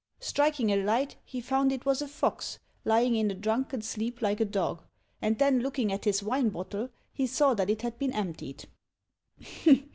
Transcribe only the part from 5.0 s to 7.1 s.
and then looking at his wine bottle